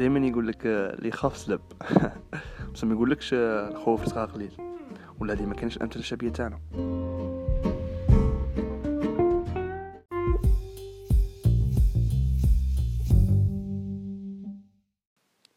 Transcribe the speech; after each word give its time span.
دائما 0.00 0.26
يقول 0.26 0.48
لك 0.48 0.66
آه، 0.66 0.94
اللي 0.94 1.08
يخاف 1.08 1.36
سلم. 1.36 1.60
بس 2.74 2.84
ما 2.84 2.94
يقولكش 2.94 3.34
آه، 3.34 3.68
الخواف 3.68 4.02
رزقه 4.02 4.24
قليل. 4.24 4.52
ولا 5.20 5.34
هذه 5.34 5.46
ما 5.46 5.54
كانش 5.54 5.76
الامثله 5.76 6.00
الشعبيه 6.00 6.28
تاعنا. 6.28 6.60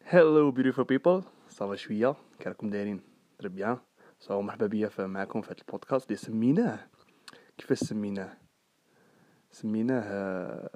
hello 0.04 0.52
beautiful 0.52 0.86
people 0.86 1.24
ça 1.50 1.62
va 1.62 1.76
شوية 1.75 2.16
كراكم 2.41 2.70
دايرين 2.70 3.02
bien 3.44 3.78
so 4.20 4.42
مرحبا 4.41 4.68
بيا 4.68 4.89
معكم 5.00 5.41
في 5.41 5.48
هذا 5.48 5.57
البودكاست 5.60 6.05
اللي 6.05 6.18
سميناه 6.18 6.80
كيفاش 7.57 7.78
سميناه 7.78 8.38
سميناه 9.52 10.02
آه، 10.02 10.70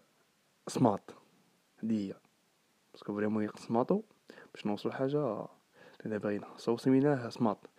سماط 0.68 1.16
هذه 1.84 2.08
هي 2.08 2.27
parce 2.94 3.06
que 3.06 3.14
vraiment 3.14 3.44
يقسماطو 3.44 4.02
باش 4.54 4.66
نوصلو 4.66 4.92
لحاجه 4.92 5.46
اللي 6.06 6.20
باغينها 6.20 6.54
so 6.58 6.78
سميناه 6.78 7.30
سماط 7.30 7.70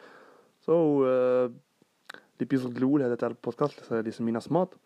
so 0.61 1.05
آه، 1.07 1.53
l'épisode 2.41 2.77
الأول 2.77 3.03
هذا 3.03 3.15
تاع 3.15 3.29
البودكاست 3.29 3.93
اللي 3.93 4.11
سميناه 4.11 4.41
سماط 4.41 4.77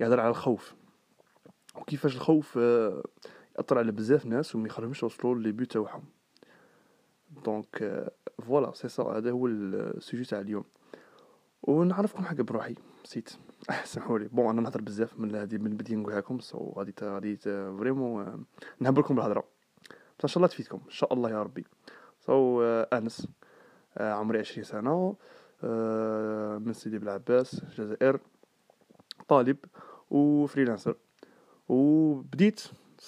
يهضر 0.00 0.20
على 0.20 0.30
الخوف. 0.30 0.74
وكيفاش 1.76 2.16
الخوف 2.16 2.58
آه، 2.58 3.02
يأثر 3.58 3.78
على 3.78 3.92
بزاف 3.92 4.26
ناس 4.26 4.54
وما 4.54 4.66
يخليهمش 4.66 5.02
يوصلوا 5.02 5.34
لي 5.34 5.66
تاعهم. 5.66 6.04
donc 7.44 7.82
آه، 7.82 8.10
voilà 8.42 8.72
c'est 8.72 8.88
ça 8.88 9.02
هذا 9.02 9.30
هو 9.30 9.46
ال 9.46 9.59
sujet 9.59 10.24
تاع 10.24 10.40
اليوم. 10.40 10.64
ونعرفكم 11.62 12.24
حاجة 12.24 12.42
بروحي. 12.42 12.74
نسيت. 13.04 13.30
سمحوا 13.84 14.18
لي 14.18 14.28
bon 14.28 14.50
أنا 14.50 14.60
نهضر 14.60 14.80
بزاف 14.80 15.20
من 15.20 15.34
هذه 15.34 15.58
من 15.58 15.70
بدي 15.76 15.96
نقولها 15.96 16.18
لكم. 16.18 16.38
so 16.38 16.72
غادي 16.76 16.94
غادي 17.02 17.36
vraiment 17.36 18.44
نهبلكم 18.80 19.14
بالهضرة. 19.14 19.59
بس 20.20 20.24
إن 20.24 20.28
شاء 20.28 20.36
الله 20.36 20.48
تفيدكم 20.48 20.80
إن 20.84 20.90
شاء 20.90 21.14
الله 21.14 21.30
يا 21.30 21.42
ربي. 21.42 21.64
so 22.20 22.62
أنس 22.62 23.28
آه، 23.98 24.12
عمري 24.12 24.38
عشرين 24.38 24.64
سنة 24.64 25.16
آه، 25.64 26.58
من 26.58 26.72
سيدي 26.72 26.98
بلعباس 26.98 27.62
الجزائر 27.62 28.20
طالب 29.28 29.56
و 30.10 30.17
freelancer. 30.17 30.96
وبديت 31.68 32.62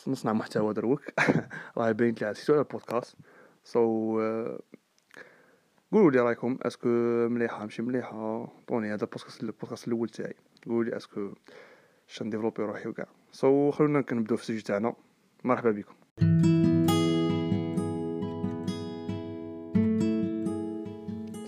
نصنع 0.07 0.33
محتوى 0.33 0.75
دروك. 0.75 1.03
راه 1.79 1.93
باين 1.93 2.15
لي 2.21 2.27
عسيتو 2.27 2.53
على 2.53 2.63
البودكاست. 2.63 3.17
so 3.65 3.81
قولوا 5.93 6.11
لي 6.11 6.21
رأيكم 6.21 6.59
est-ce 6.63 6.80
que 6.80 6.89
مليحة 7.29 7.65
ماشي 7.65 7.83
مليحة؟ 7.83 8.49
bon 8.69 8.95
هذا 8.95 9.05
البودكاست 9.05 9.43
البودكاست 9.43 9.89
الأول 9.89 10.09
تاعي. 10.09 10.35
قولوا 10.67 10.85
لي 10.85 10.97
est-ce 10.97 11.22
que 11.22 11.35
شا 12.07 12.23
ن 12.23 12.31
développer 12.31 12.63
روحي 12.63 12.89
وكاع. 12.89 13.07
so 13.33 13.71
خلونا 13.71 14.05
نبدأو 14.13 14.37
في 14.37 14.43
ال 14.43 14.46
sujet 14.46 14.63
تاعنا. 14.63 14.95
مرحبا 15.45 15.71
بكم. 15.71 16.52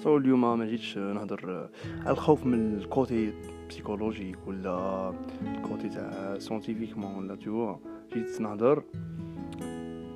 so 0.04 0.16
اليوم 0.16 0.58
ما 0.58 0.66
جيتش 0.66 0.98
نهضر 0.98 1.68
على 2.00 2.10
الخوف 2.10 2.46
من 2.46 2.76
ال 2.78 2.89
côté 2.89 3.32
psychologique 3.68 4.38
ولا 4.46 5.12
ال 5.42 5.51
côté 5.51 5.88
تاع 5.88 6.38
scientifiquement 6.38 7.14
ولا 7.14 7.34
tout 7.34 7.76
جيت 8.14 8.40
نهضر 8.40 8.82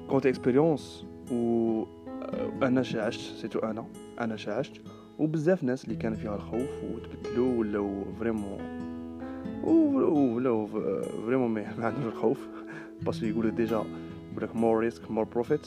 côté 0.08 0.28
expérience 0.28 1.06
و 1.33 1.84
أنا 2.62 2.83
واش 2.83 3.06
عشت 3.06 3.36
surtout 3.36 3.58
أنا 3.58 3.84
أنا 4.20 4.36
واش 4.36 4.52
عشت 4.52 4.72
وبزاف 5.19 5.64
ناس 5.64 5.84
اللي 5.84 5.97
كان 5.97 6.14
فيها 6.14 6.36
الخوف 6.36 6.70
وتبدلوا 6.84 7.58
ولاو 7.58 8.05
vraiment 8.20 8.61
ولاو 9.64 10.67
vraiment 11.27 11.50
ما 11.50 11.67
عندهمش 11.78 12.06
الخوف. 12.06 12.48
parce 13.02 13.17
que 13.17 13.27
يقول 13.27 13.55
déjà 13.55 13.84
يقول 14.33 14.42
لك 14.42 14.56
more 14.56 14.78
risk 14.78 15.11
more 15.11 15.24
profit 15.24 15.66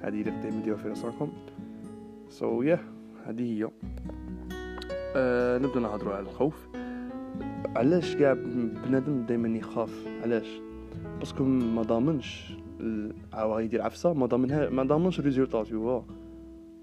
هذه 0.00 0.20
اللي 0.20 0.30
قدام 0.30 0.58
نديرو 0.58 0.76
في 0.76 0.88
راسكم. 0.88 1.32
so 2.28 2.62
يا 2.62 2.97
هذه 3.28 3.42
هي. 3.42 3.70
آه 5.16 5.58
نبدأ 5.58 5.80
نهضروا 5.80 6.14
على 6.14 6.22
الخوف. 6.22 6.68
علاش 7.76 8.16
كاع 8.16 8.32
بنادم 8.32 9.26
دائما 9.26 9.58
يخاف؟ 9.58 10.06
علاش؟ 10.22 10.46
parce 11.18 11.34
que 11.34 11.44
ما 11.44 11.82
ضامنش 11.82 12.52
عاود 13.32 13.64
يدير 13.64 13.82
عفسة 13.82 14.12
ما 14.12 14.26
ضامنها 14.26 14.68
ما 14.68 14.82
ضامنش 14.82 15.20
résultat 15.20 15.62
تاعو 15.62 16.02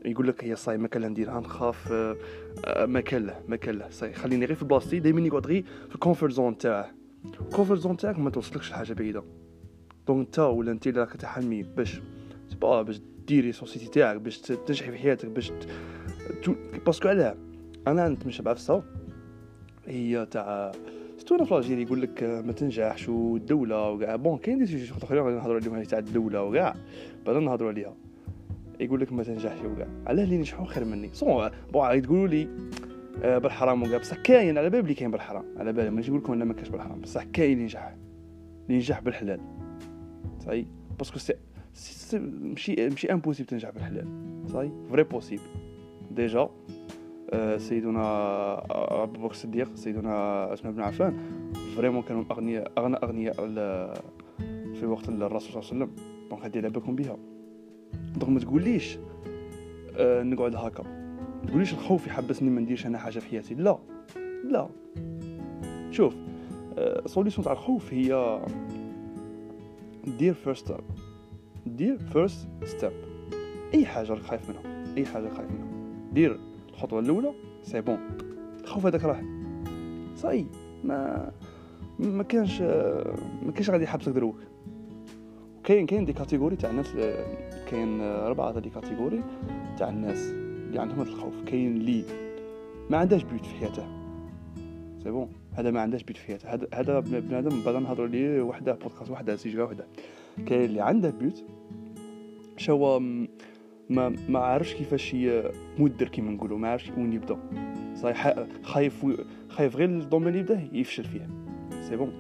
يقول 0.06 0.28
لك 0.28 0.44
هي 0.44 0.56
صاي 0.56 0.78
ما 0.78 0.88
كان 0.88 1.06
نديرها 1.06 1.40
نخاف. 1.40 1.92
آه، 1.92 2.16
آه، 2.66 2.86
ما 2.86 3.02
كان 3.02 3.26
له 3.26 3.40
ما 3.48 3.56
كان 3.56 3.76
له 3.76 3.90
صاي. 3.90 4.14
خليني 4.14 4.46
غير 4.46 4.56
في 4.56 4.66
بلاصتي 4.66 5.00
دائما 5.00 5.22
يقعد 5.22 5.48
غير 5.48 5.66
في 5.90 5.96
ال 5.96 6.00
comfort 6.01 6.34
zone 6.34 6.58
تاعه. 6.58 6.92
ال 7.42 7.47
comfort 7.47 7.80
zone 7.80 7.98
تاعك 7.98 8.20
ما 8.20 8.30
توصلكش 8.30 8.72
لحاجة 8.72 8.94
بعيدة. 8.94 9.24
donc 10.08 10.26
انت 10.26 10.40
ولا 10.40 10.72
انت 10.72 10.88
اللي 10.88 11.00
راك 11.00 11.14
تحمي 11.14 11.64
باش 11.64 12.02
سبا 12.50 12.82
باش 12.82 13.02
ديري 13.28 13.52
société 13.52 13.88
تاعك 13.88 14.18
باش 14.18 14.38
تنجحي 14.38 14.92
في 14.92 14.98
حياتك 14.98 15.26
باش 15.26 15.52
parce 16.86 17.00
que 17.00 17.08
علاه 17.08 17.36
أنا 17.88 18.10
نتمشى 18.10 18.44
بعفسه 18.44 18.84
هي 19.86 20.26
تاع 20.32 20.72
surtout 21.18 21.36
أنا 21.36 21.46
في 21.46 21.58
l'Algérie 21.58 21.82
يقول 21.82 22.02
لك 22.02 22.24
ما 22.24 22.52
تنجحش 22.52 23.10
والدولة 23.10 23.90
وكاع 23.92 24.16
bon 24.16 24.38
كاين 24.38 24.58
des 24.58 24.66
sujets 24.66 24.92
آخرين 25.04 25.24
غادي 25.24 25.36
نهضروا 25.36 25.56
عليهم 25.62 25.84
تاع 25.84 26.00
الدولة 26.00 26.44
وكاع 26.44 26.76
بعدا 27.26 27.40
نهضروا 27.40 27.70
عليها. 27.70 27.94
يقول 28.80 29.02
لك 29.02 29.14
ما 29.14 29.24
تنجحش 29.24 29.60
وكاع 29.66 29.88
علاه 30.08 30.24
اللي 30.24 30.38
نجحوا 30.38 30.66
خير 30.66 30.86
مني. 30.86 31.10
c'est 31.14 31.50
bon 31.74 32.02
تقولوا 32.02 32.28
لي 32.28 32.48
آه، 33.24 33.38
بالحرام 33.38 33.84
وكاع 33.84 33.98
بصح 33.98 34.18
كاين 34.18 34.58
على 34.58 34.70
بالي 34.70 34.94
كاين 34.94 35.12
بالحرام. 35.12 35.46
على 35.58 35.74
بالي 35.74 35.90
ماشي 35.90 36.12
نقول 36.12 36.24
لكم 36.24 36.34
أنا 36.34 36.46
ما 36.46 36.54
كاينش 36.54 36.70
بالحرام. 36.70 37.02
بصح 37.02 37.24
كاين 37.24 37.52
اللي 37.52 37.62
ينجح 37.62 37.96
اللي 38.64 38.74
ينجح 38.76 39.00
بالحلال. 39.00 39.40
ça 40.40 40.49
y 40.49 40.53
est 40.53 40.66
parce 40.98 41.12
que 41.12 41.20
c'- 41.20 41.34
ماشي 42.42 42.90
ماشي 42.90 43.14
impossible 43.14 43.50
تنجح 43.50 43.70
بالحلال. 43.70 44.08
ça 44.48 44.56
y 44.56 44.60
est 44.60 44.72
vrai 44.90 45.04
possible 45.04 45.42
déjà 46.12 46.50
آه، 47.30 47.58
سيدنا 47.58 48.04
أبو 49.04 49.22
بكر 49.22 49.32
الصديق 49.32 49.76
سيدنا 49.76 50.14
عثمان 50.44 50.74
بن 50.74 50.82
عفان. 50.82 51.18
vraiment 51.76 52.02
كانوا 52.02 52.24
أغنياء 52.32 52.72
أغنى 52.78 52.96
أغنياء 52.96 53.34
في 54.74 54.86
وقت 54.86 55.10
الرسول 55.10 55.64
صلى 55.64 55.72
الله 55.72 55.86
عليه 55.86 55.94
وسلم. 55.96 55.96
donc 56.30 56.44
هادي 56.44 56.60
على 56.60 56.70
بالكم 56.70 56.96
بها 56.96 57.18
donc 58.16 58.30
ما 58.30 58.40
تقوليش 58.40 58.98
آه 59.98 60.24
نقعد 60.24 60.56
هكا. 60.56 60.84
ما 60.84 61.48
تقوليش 61.48 61.74
الخوف 61.74 62.08
يحبسني 62.08 62.50
ما 62.50 62.62
نديرش 62.62 62.86
أنا 62.86 62.98
حاجة 62.98 63.20
في 63.20 63.28
حياتي. 63.28 63.56
لا 63.56 63.78
لا. 64.44 64.68
شوف 65.92 66.16
آه 66.78 67.02
solution 67.06 67.46
تاع 67.46 67.54
الخوف 67.54 67.94
هي 67.94 68.42
دير 70.18 70.34
first 70.34 70.66
step 70.66 70.82
دير 71.66 71.98
first 71.98 72.48
step 72.64 72.92
أي 73.74 73.86
حاجة 73.86 74.14
راك 74.14 74.22
خايف 74.22 74.50
منها. 74.50 74.96
أي 74.98 75.06
حاجة 75.06 75.30
خايف 75.30 75.52
منها. 75.52 75.75
دير 76.16 76.40
الخطوة 76.70 77.00
الأولى 77.00 77.34
c'est 77.64 77.82
bon. 77.82 78.00
الخوف 78.64 78.86
هذاك 78.86 79.04
راه 79.04 79.24
صاي 80.16 80.46
ما 80.84 81.32
ما 82.00 82.24
كانش 82.24 82.62
ما 83.42 83.52
كانش 83.56 83.70
غادي 83.70 83.84
يحبسك 83.84 84.12
دروك. 84.12 84.36
كاين 85.64 85.86
كاين 85.86 86.06
des 86.06 86.14
catégories 86.14 86.56
تاع 86.56 86.70
الناس 86.70 86.92
كاين 87.72 88.02
ربعة 88.02 88.60
des 88.60 88.70
catégories 88.70 89.24
تاع 89.78 89.90
الناس 89.90 90.18
اللي 90.32 90.80
عندهم 90.82 91.00
هذا 91.00 91.10
الخوف. 91.10 91.44
كاين 91.46 91.78
اللي 91.78 92.04
ما 92.90 92.98
عندهاش 92.98 93.24
but 93.24 93.46
في 93.46 93.56
حياته 93.56 93.88
c'est 95.04 95.12
bon 95.12 95.30
هذا 95.54 95.72
ما 95.72 95.82
عندهاش 95.82 96.04
but 96.04 96.18
في 96.18 96.26
حياته 96.26 96.50
هذا 96.50 96.68
هذا 96.74 97.00
بنادم 97.00 97.64
بعدا 97.66 97.80
نهضروا 97.80 98.08
ليه 98.08 98.42
وحده 98.42 98.74
بودكاست 98.74 99.12
وحده 99.12 99.36
sujet 99.36 99.64
وحده. 99.64 99.86
كاين 100.46 100.66
اللي 100.66 100.82
عنده 100.82 101.10
but 101.10 101.44
شو 102.58 103.00
ما 103.90 104.16
ما 104.30 104.40
عارفش 104.40 104.74
كيفاش 104.74 105.16
مدر 105.80 106.08
كيما 106.08 106.32
نقولوا 106.32 106.58
ما 106.58 106.68
عارفش 106.68 106.92
وين 106.98 107.14
يبدا. 107.14 107.38
صحيح 107.96 108.36
خايف 108.64 109.06
خايف 109.50 109.76
غير 109.76 109.90
ال 109.90 109.94
domaine 109.95 110.28
اللي 110.28 110.40
يبدأ 110.40 110.68
يفشل 110.74 111.04
فيه 111.04 111.28
c'est 111.82 111.96
bon 111.96 112.14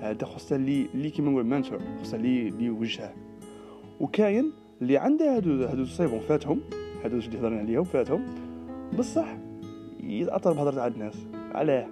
هذا 0.00 0.26
خصها 0.26 0.56
اللي 0.56 0.86
اللي 0.94 1.10
كيما 1.10 1.30
نقول 1.30 1.44
mentor 1.44 1.78
خصها 2.00 2.16
اللي 2.16 2.48
اللي 2.48 2.64
يوجهه 2.64 3.14
وكاين 4.00 4.52
اللي 4.82 4.96
عنده 4.96 5.36
هادو 5.36 5.64
هادو 5.64 5.84
c'est 5.84 6.06
bon 6.06 6.20
فاتهم 6.20 6.60
هادو 7.04 7.16
اللي 7.16 7.38
هضرنا 7.38 7.58
عليهم 7.58 7.84
فاتهم. 7.84 8.24
بصح 8.98 9.36
يتأثر 10.00 10.52
بهضرة 10.52 10.74
تاع 10.74 10.86
الناس. 10.86 11.26
علاه. 11.54 11.86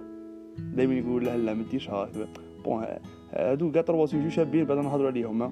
دائما 0.57 0.93
يقول 0.93 1.25
لا 1.25 1.37
لا 1.37 1.53
ما 1.53 1.63
ديرش 1.71 1.89
هكذا 1.89 2.27
bon 2.65 2.85
هادو 3.31 3.71
كاع 3.71 3.81
trois 3.81 4.05
sujets 4.05 4.29
شابين 4.29 4.65
بعد 4.65 4.77
نهضروا 4.77 5.07
عليهم 5.07 5.41
ها. 5.41 5.51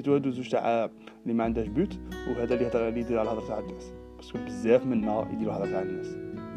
surtout 0.00 0.14
هادو 0.14 0.30
زوج 0.30 0.48
تاع 0.48 0.90
اللي 1.22 1.34
ما 1.34 1.44
عندهاش 1.44 1.68
but 1.68 1.98
وهذا 2.28 2.54
اللي 2.54 2.64
يهضر 2.64 2.88
اللي 2.88 3.00
يدير 3.00 3.18
على 3.18 3.32
الهضرة 3.32 3.46
تاع 3.46 3.58
الناس. 3.58 3.92
parce 4.16 4.30
que 4.30 4.38
بزاف 4.38 4.86
منا 4.86 5.28
يديروا 5.32 5.56
الهضره 5.56 5.70
تاع 5.70 5.82
الناس. 5.82 6.06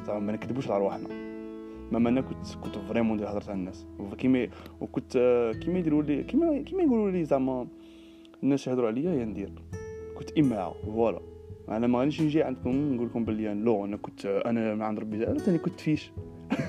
زعما 0.08 0.20
ما 0.20 0.32
نكذبوش 0.32 0.70
على 0.70 0.80
رواحنا. 0.80 1.08
même 1.92 2.10
أنا 2.10 2.22
كنت 2.22 2.56
كنت 2.64 2.78
vraiment 2.78 3.14
ندير 3.14 3.28
الهضره 3.28 3.44
تاع 3.44 3.54
الناس. 3.54 3.86
وكيما 4.00 4.48
وكنت 4.82 5.16
آه، 5.16 5.52
كيما 5.52 5.80
يديروا 5.80 6.04
لي 6.04 6.24
كيما 6.24 6.62
كيما 6.62 6.84
يقولوا 6.84 7.12
لي 7.12 7.26
زعما 7.26 7.68
الناس 8.44 8.68
يهضروا 8.68 8.88
عليا 8.88 9.14
يا 9.14 9.26
ندير. 9.26 9.52
كنت 10.16 10.32
امعه 10.38 10.74
voilà. 10.86 11.20
أنا 11.70 11.88
ما 11.88 12.00
غاديش 12.00 12.22
نجي 12.22 12.44
عندكم 12.44 12.96
نقول 12.96 13.08
لكم 13.08 13.26
بلي 13.26 13.54
لو 13.54 13.86
أنا 13.86 13.98
كنت 13.98 14.26
أنا 14.26 14.76
من 14.76 14.82
عند 14.82 15.00
ربي. 15.00 15.28
أنا 15.28 15.40
تاني 15.40 15.58
كنت 15.58 15.80
فيش. 15.80 16.12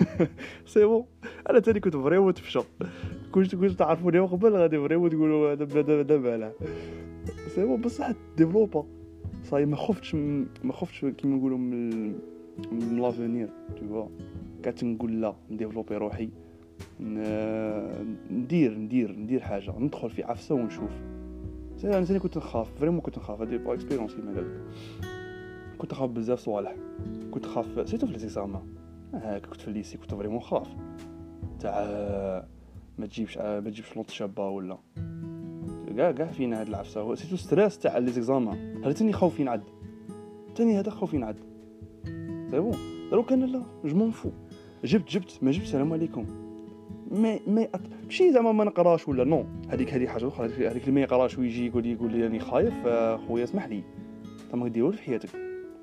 سي 0.66 0.84
بون 0.84 1.04
أنا 1.50 1.58
تاني 1.58 1.80
كنت 1.80 1.96
فريمون 1.96 2.34
تفشى 2.34 2.60
كنت 3.34 3.54
كنت 3.54 3.70
تعرفوني 3.70 4.18
قبل 4.18 4.52
غادي 4.52 4.78
فريمون 4.78 5.10
تقولوا 5.10 5.52
هذا 5.52 5.64
بنادم 5.64 5.98
هذا 5.98 6.18
مالاه 6.18 6.52
سي 7.48 7.64
بون 7.64 7.80
بصح 7.80 8.12
ديفلوبا 8.36 8.84
صاي 9.42 9.66
ما 9.66 9.76
خفتش 9.76 10.14
ما 10.64 10.72
خفتش 10.72 11.04
كيما 11.04 11.36
نقولوا 11.36 11.58
من 11.58 12.06
من 12.72 13.00
لافونير 13.00 13.48
تو 13.76 13.88
فوا 13.88 14.06
قعدت 14.64 14.84
نقول 14.84 15.20
لا 15.20 15.34
نديفلوبي 15.50 15.96
روحي. 15.96 16.28
ندير 18.30 18.78
ندير 18.78 19.12
ندير 19.12 19.40
حاجة. 19.40 19.78
ندخل 19.78 20.10
في 20.10 20.22
عفسة 20.22 20.54
ونشوف. 20.54 20.90
أنا 21.84 22.04
ثاني 22.04 22.18
كنت 22.18 22.36
نخاف 22.36 22.78
فريمون 22.80 23.00
كنت 23.00 23.18
نخاف. 23.18 23.40
هادي 23.40 23.58
با 23.58 23.74
اكسبيرونس 23.74 24.14
كيما 24.14 24.34
قالك 24.34 24.60
كنت 25.78 25.92
نخاف 25.92 26.10
بزاف 26.10 26.38
صوالح. 26.38 26.74
كنت 27.30 27.46
نخاف 27.46 27.88
surtout 27.88 28.06
في 28.06 28.12
les 28.12 28.27
examens 28.27 28.62
هاك 29.14 29.46
كنت 29.46 29.60
في 29.60 29.68
ال 29.68 29.73
lycée 29.73 29.98
كنت 29.98 30.14
vraiment 30.14 30.40
خاف. 30.40 30.68
تاع 31.60 31.84
ما 32.98 33.06
تجيبش 33.06 33.38
ما 33.38 33.60
تجيبش 33.60 33.96
note 33.96 34.10
شابة 34.10 34.48
ولا. 34.48 34.78
كاع 35.96 36.12
كاع 36.12 36.26
فينا 36.26 36.60
هاد 36.60 36.68
العفسة. 36.68 37.14
surtout 37.14 37.36
stress 37.36 37.78
تاع 37.78 37.98
les 37.98 38.10
examens 38.12 38.82
هذا 38.84 38.92
تاني 38.92 39.12
خوف 39.12 39.40
ينعد 39.40 39.62
تاني 40.54 40.78
هذا 40.80 40.90
خوف 40.90 41.14
ينعد 41.14 41.36
c'est 42.50 42.60
bon؟ 42.60 42.76
دروك 43.10 43.32
أنا 43.32 43.44
لا 43.44 43.62
je 43.84 44.10
m'en 44.10 44.19
fous. 44.19 44.30
جبت 44.84 45.08
جبت 45.10 45.38
ما 45.42 45.50
جبت 45.50 45.62
السلام 45.64 45.92
عليكم. 45.92 46.26
ما 47.10 47.38
ما 47.46 47.68
ماشي 48.04 48.32
زعما 48.32 48.52
ما 48.52 48.64
نقراش 48.64 49.08
ولا 49.08 49.24
non. 49.24 49.44
هذيك 49.68 49.94
هذه 49.94 50.06
حاجة 50.06 50.28
أخرى. 50.28 50.46
هذيك- 50.46 50.82
اللي 50.82 50.92
ما 50.92 51.00
يقراش 51.00 51.38
ويجي 51.38 51.66
يقول 51.66 51.82
لي 51.82 51.92
يقول 51.92 52.12
لي 52.12 52.22
راني 52.22 52.40
خايف 52.40 52.74
آه، 52.86 53.16
خويا 53.16 53.44
اسمح 53.44 53.66
لي. 53.66 53.82
انت 54.46 54.54
ما 54.54 54.90
في 54.90 55.02
حياتك. 55.02 55.28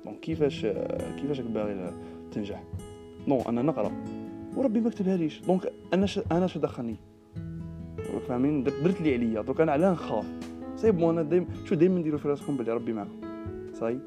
donc 0.04 0.20
كيفاش 0.20 0.64
آه، 0.64 1.16
كيفاش 1.16 1.40
راك 1.40 1.50
باغي 1.50 1.92
تنجح؟ 2.32 2.64
non 3.28 3.40
أنا 3.40 3.62
نقرأ. 3.62 3.92
وربي 4.56 4.80
ما 4.80 4.90
كتبها 4.90 5.16
ليش 5.16 5.40
donc 5.40 5.72
أنا 5.94 6.06
ش... 6.06 6.20
أنا 6.32 6.46
شو 6.46 6.60
دخلني؟ 6.60 6.96
فاهمين؟ 8.28 8.64
درت 8.64 9.00
اللي 9.00 9.14
عليا. 9.14 9.42
donc 9.42 9.60
أنا 9.60 9.72
علاه 9.72 9.92
نخاف. 9.92 10.26
c'est 10.76 10.90
bon 10.90 11.18
أنا 11.18 11.28
دايما 11.28 11.46
شو 11.64 11.74
دايما 11.74 11.98
نديرو 11.98 12.18
في 12.18 12.28
راسكم 12.28 12.56
بلي 12.56 12.72
ربي 12.72 12.92
معكم؟ 12.92 13.20
صاي 13.72 13.98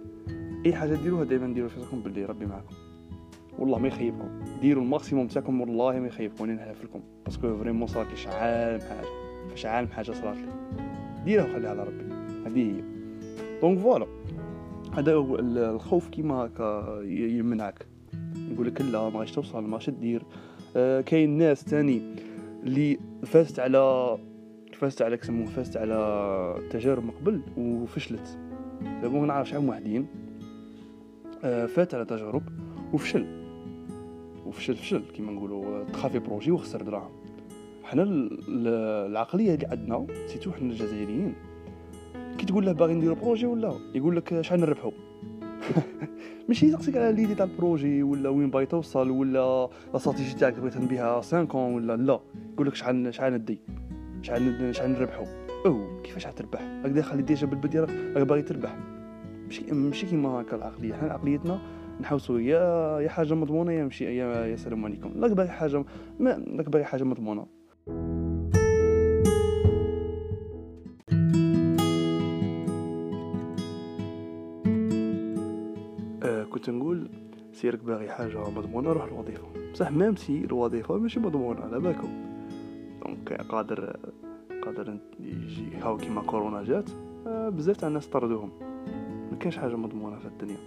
أي 0.65 0.73
حاجة 0.73 0.95
ديروها 0.95 1.23
دايما 1.23 1.53
ديرو 1.53 1.69
في 1.69 1.79
راسكم 1.79 2.01
بلي 2.01 2.25
ربي 2.25 2.45
معكم. 2.45 2.75
والله 3.59 3.79
ما 3.79 3.87
يخيبكم. 3.87 4.29
ديروا 4.61 4.83
ال 4.83 4.89
maximum 4.89 5.27
تاعكم 5.27 5.61
والله 5.61 5.99
ما 5.99 6.07
يخيبكم. 6.07 6.43
أنا 6.43 6.53
نحلف 6.53 6.83
لكم. 6.83 6.99
parce 7.25 7.45
que 7.45 7.57
vraiment 7.57 7.87
صارت 7.87 8.09
لي 8.09 8.15
شعال 8.15 8.73
من 8.73 8.81
حاجة. 8.81 9.07
فشعال 9.53 9.85
من 9.85 9.91
حاجة 9.91 10.11
صارت 10.11 10.37
لي 10.37 10.51
ديرها 11.25 11.43
وخليها 11.43 11.69
على 11.69 11.83
ربي. 11.83 12.13
هذه 12.45 12.71
هي. 12.71 12.83
donc 13.61 13.79
voilà. 13.79 14.07
هذا 14.97 15.13
الخوف 15.75 16.09
كيما 16.09 16.49
يمنعك. 17.09 17.87
يقول 18.51 18.67
لك 18.67 18.81
لا 18.81 19.09
ما 19.09 19.19
غاش 19.19 19.31
توصل 19.31 19.63
ما 19.63 19.75
غاش 19.77 19.89
دير. 19.89 20.23
آه 20.75 21.01
كاين 21.01 21.37
ناس 21.37 21.63
تاني 21.63 22.01
اللي 22.63 22.97
فازت 23.25 23.59
على 23.59 24.17
فازت 24.73 25.01
على 25.01 25.17
كسموه 25.17 25.45
فازت 25.45 25.77
على 25.77 26.59
تجارب 26.69 27.03
من 27.03 27.11
قبل 27.11 27.41
وفشلت. 27.57 28.37
دابا 29.01 29.17
نعرف 29.19 29.49
شحال 29.49 29.61
من 29.61 29.69
واحدين 29.69 30.07
آه 31.43 31.65
فات 31.65 31.93
على 31.95 32.05
تجارب 32.05 32.43
وفشل. 32.93 33.25
وفشل 34.45 34.75
فشل 34.75 35.01
كيما 35.13 35.31
نقولوا 35.31 35.83
دخل 35.83 36.09
في 36.09 36.19
projet 36.19 36.51
وخسر 36.51 36.81
دراهم. 36.81 37.11
حنا 37.83 38.03
ال- 38.03 38.39
ال- 38.47 39.11
العقلية 39.11 39.55
اللي 39.55 39.67
عندنا 39.67 40.07
surtout 40.27 40.51
حنا 40.51 40.71
الجزائريين 40.71 41.33
كي 42.37 42.45
تقول 42.45 42.65
له 42.65 42.71
باغي 42.71 42.93
نديرو 42.93 43.15
projet 43.15 43.45
ولا 43.45 43.73
يقول 43.95 44.15
لك 44.15 44.41
شحال 44.41 44.59
نربحو؟ 44.59 44.91
ماشي 46.47 46.65
يسقسيك 46.65 46.97
على 46.97 47.11
l'idée 47.11 47.35
تاع 47.35 47.45
ال 47.45 47.54
projet 47.54 48.03
ولا 48.03 48.29
وين 48.29 48.49
باغي 48.49 48.65
توصل 48.65 49.09
ولا 49.09 49.31
la 49.31 49.69
stratégie 49.95 50.35
تاعك 50.35 50.59
بغيت 50.59 50.77
بها 50.77 51.15
5 51.15 51.43
كون 51.43 51.73
ولا 51.73 51.95
لا؟ 51.97 52.19
يقول 52.53 52.67
لك 52.67 52.75
شحال 52.75 53.13
شحال 53.13 53.33
ندي؟ 53.33 53.59
شحال 54.21 54.75
شحال 54.75 54.91
نربحو؟ 54.91 55.25
أو 55.65 56.01
كيفاش 56.03 56.23
تربح؟ 56.23 56.61
راك 56.83 56.91
داخل 56.91 57.25
déjà 57.25 57.47
ب 57.47 57.52
l'idée 57.52 57.79
راك 57.79 57.89
راك 57.89 58.27
باغي 58.27 58.41
تربح. 58.41 58.75
ماشي 59.45 59.71
ماشي 59.71 60.05
كيما 60.05 60.29
هكا 60.29 60.55
العقلية. 60.55 60.93
حنا 60.93 61.13
عقليتنا 61.13 61.59
نحوسوا 62.01 62.39
يا 62.39 62.99
يا 62.99 63.09
حاجة 63.09 63.33
مضمونة 63.33 63.71
يا 63.71 63.83
ماشي 63.83 64.05
يا 64.05 64.45
يا 64.45 64.55
سلام 64.55 64.85
عليكم. 64.85 65.23
راك 65.23 65.31
باغي 65.31 65.49
حاجة 65.49 65.85
راك 66.21 66.69
باغي 66.69 66.83
حاجة 66.83 67.03
مضمونة. 67.03 67.45
كنت 76.65 76.75
نقول 76.75 77.07
سيرك 77.53 77.83
باغي 77.83 78.09
حاجة 78.09 78.49
مضمونة 78.49 78.91
روح 78.91 79.03
الوظيفة. 79.03 79.47
بصح 79.73 79.91
même 79.91 80.15
si 80.15 80.45
الوظيفة 80.45 80.97
ماشي 80.97 81.19
مضمونة 81.19 81.61
على 81.61 81.79
بالكم. 81.79 82.07
donc 83.05 83.33
قادر 83.33 83.97
قادر 84.65 84.97
يجي 85.19 85.77
هاو 85.81 85.97
كيما 85.97 86.21
كورونا 86.21 86.63
جات 86.63 86.89
آه 87.27 87.49
بزاف 87.49 87.77
تاع 87.77 87.87
الناس 87.87 88.07
طردوهم. 88.07 88.49
ما 89.31 89.37
كاينش 89.39 89.57
حاجة 89.57 89.75
مضمونة 89.75 90.19
في 90.19 90.25
الدنيا. 90.25 90.57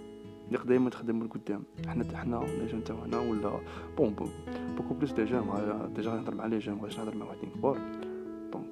اللي 0.47 0.59
دايما 0.65 0.89
تخدم 0.89 1.23
لقدام 1.23 1.63
حنا 1.87 2.17
حنا 2.17 2.35
les 2.35 2.65
jeunes 2.65 2.83
تاع 2.83 2.95
هنا 2.95 3.19
ولا؟ 3.19 3.59
bon 3.97 4.15
beaucoup 4.77 4.93
plus 4.93 5.11
des 5.11 5.25
jeunes 5.25 5.45
déjà 5.95 6.11
نهضر 6.11 6.35
مع 6.35 6.45
les 6.45 6.59
jeunes 6.59 6.75
مبغيتش 6.75 6.99
نهضر 6.99 7.15
مع 7.15 7.25
واحدين 7.25 7.49
كبار 7.49 7.77
donc 8.53 8.67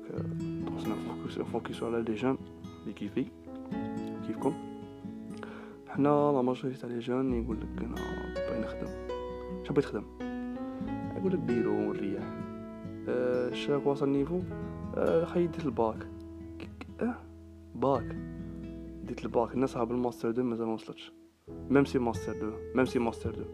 خصنا 0.78 0.96
نفوكس 0.96 1.38
نفوكسو 1.38 1.86
على 1.86 2.02
les 2.02 2.16
jeunes 2.16 2.38
اللي 2.82 2.94
كيفي 2.94 3.26
كيفكم؟ 4.28 4.54
حنا 5.98 6.32
la 6.32 6.42
majorité 6.42 6.82
تاع 6.82 6.90
les 6.90 7.00
jeunes 7.00 7.34
يقول 7.34 7.58
لك 7.58 7.84
أنا 7.84 7.96
باغي 8.36 8.60
نخدم 8.60 8.88
شنو 9.64 9.76
بغيت 9.76 9.86
تخدم 9.86 10.04
يقول 11.18 11.34
لك 11.34 11.40
بيرو 11.40 11.72
ونريح 11.72 12.24
أه 13.10 13.54
chaque 13.54 13.88
واصل 13.88 14.10
niveau. 14.10 14.42
أه 14.96 15.26
خي 15.26 15.48
ديت 15.48 15.66
الباك. 15.66 16.08
آه 17.02 17.16
باك. 17.76 18.16
ديت 19.04 19.26
الباك. 19.26 19.54
الناس 19.54 19.70
صاحب 19.70 19.92
ال 19.92 19.98
master 19.98 20.32
deux 20.32 20.44
مازال 20.44 20.68
ما 20.68 20.74
وصلتش. 20.74 21.12
même 21.70 21.86
si 21.86 22.00
master 22.00 22.40
deux. 22.40 22.52
même 22.76 22.86
si 22.86 23.00
master 23.00 23.36
deux. 23.36 23.46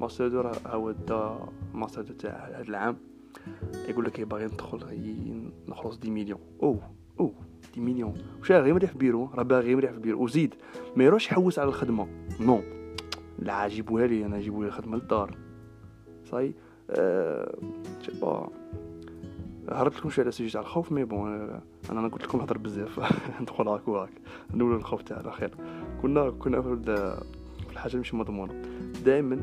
master 0.00 0.28
deux 0.28 0.40
راه 0.40 0.54
هو 0.66 0.90
دا 0.90 1.38
master 1.74 2.02
deux 2.02 2.14
تاع 2.14 2.58
هاد 2.58 2.68
العام. 2.68 2.96
يقول 3.88 4.04
لك 4.04 4.20
باغي 4.20 4.44
ندخل 4.44 4.80
نخلص 5.68 5.98
dix 5.98 6.10
millions 6.10 6.40
أو 6.62 6.76
أو. 7.20 7.32
dix 7.74 7.80
millions. 7.80 8.14
واش 8.40 8.52
غير 8.52 8.74
مريح 8.74 8.90
في 8.92 8.98
بيرو 8.98 9.30
راه 9.34 9.42
باغي 9.42 9.66
غير 9.66 9.76
مريح 9.76 9.90
في 9.92 9.98
بيرو. 9.98 10.24
وزيد 10.24 10.54
ما 10.96 11.04
يروحش 11.04 11.26
يحوس 11.26 11.58
على 11.58 11.68
الخدمة. 11.68 12.08
non. 12.40 12.60
لا 13.38 13.68
جيبوها 13.68 14.06
لي 14.06 14.26
أنا 14.26 14.40
جيبوا 14.40 14.62
لي 14.62 14.68
الخدمة 14.68 14.96
للدار. 14.96 15.36
صاي 16.24 16.54
أه... 16.90 17.56
هربت 19.68 19.96
لكم 19.96 20.10
شوية 20.10 20.24
على 20.24 20.28
ال 20.28 20.32
sujet 20.32 20.50
تاع 20.50 20.60
الخوف 20.60 20.92
mais 20.92 21.04
bon 21.04 21.28
آه، 21.34 21.62
أنا 21.90 22.00
أنا 22.00 22.08
قلت 22.08 22.22
لكم 22.24 22.38
نهضر 22.38 22.58
بزاف. 22.58 23.00
ندخل 23.42 23.68
هاك 23.68 23.88
وهاك. 23.88 24.10
نولوا 24.54 24.76
الخوف 24.78 25.02
تاعنا 25.02 25.30
خير 25.30 25.54
كنا 26.02 26.30
كنا 26.30 26.62
في 26.62 26.68
ال- 26.68 27.22
في 27.66 27.72
الحاجة 27.72 27.96
مش 27.96 28.14
مضمونة. 28.14 28.62
دائما 29.04 29.40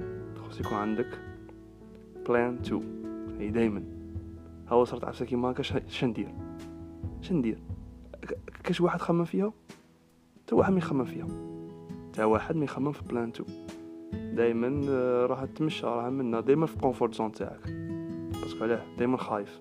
خص 0.50 0.60
يكون 0.60 0.74
عندك 0.78 1.20
plan 2.30 2.58
2 2.66 2.82
هي 3.40 3.50
دائما 3.50 3.84
هو 4.70 4.86
صارت 4.86 5.04
عفسه 5.04 5.26
كيما 5.26 5.52
هكا 5.52 5.64
شندير 5.88 6.28
شندير 7.22 7.58
كاش 8.64 8.82
واحد 8.82 9.02
خمم 9.02 9.26
فيها؟ 9.26 9.54
تا 10.48 10.56
واحد 10.56 10.72
ما 10.72 10.78
يخمم 10.78 11.06
فيها. 11.06 11.28
تا 12.14 12.26
واحد 12.26 12.56
ما 12.56 12.64
يخمم 12.64 12.92
في 12.92 13.04
plan 13.04 13.30
2 13.30 14.36
دائما 14.36 14.82
آه، 14.90 15.26
راح 15.26 15.46
تمشى 15.46 15.86
راح 15.86 16.06
منا 16.06 16.42
دائما 16.42 16.66
في 16.66 16.76
ال 16.76 16.80
comfort 16.81 17.14
zone 17.14 17.32
تاعك. 17.32 17.60
parce 18.42 18.55
que 18.56 18.64
علاه 18.64 18.82
دائما 18.98 19.18
خايف. 19.18 19.60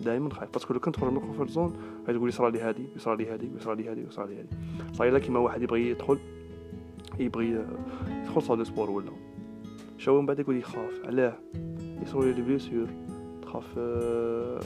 دائما 0.00 0.30
خايف. 0.30 0.52
باسكو 0.52 0.74
لو 0.74 0.80
كنت 0.80 0.94
تخرج 0.94 1.10
من 1.10 1.16
الكونفورت 1.16 1.50
زون 1.50 1.76
غادي 2.06 2.18
تقول 2.18 2.28
يصرى 2.28 2.50
لي 2.50 2.60
هادي 2.60 2.86
ويصرى 2.94 3.16
لي 3.16 3.32
هادي 3.32 3.50
ويصرى 3.54 3.74
لي 3.74 3.90
هادي 3.90 4.04
ويصرى 4.04 4.26
لي 4.26 4.38
هادي. 4.38 4.48
صاي 4.92 5.10
لا 5.10 5.18
كيما 5.18 5.38
واحد 5.38 5.62
يبغي 5.62 5.90
يدخل 5.90 6.18
يبغي 7.18 7.56
آه، 7.56 7.66
يدخل 8.22 8.42
صال 8.42 8.66
سبور 8.66 8.90
ولا. 8.90 9.12
شو 9.98 10.20
من 10.20 10.26
بعد 10.26 10.38
يقول 10.38 10.56
يخاف 10.56 11.00
علاه. 11.04 11.34
يصروا 12.02 12.24
لي 12.24 12.42
بليسيور 12.42 12.88
تخاف 13.42 13.74
آه، 13.78 14.60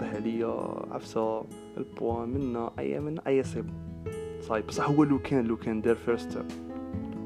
طيح 0.00 0.14
عليا 0.14 0.84
عفسة. 0.90 1.44
البوا 1.76 2.26
منا 2.26 2.70
أي 2.78 3.00
منا 3.00 3.22
أي 3.26 3.42
صيب. 3.42 3.70
صايب 4.40 4.66
بصح 4.66 4.88
هو 4.88 5.04
لو 5.04 5.18
كان 5.18 5.44
لو 5.44 5.56
كان 5.56 5.80
دار 5.80 5.96
فيرست 5.96 6.44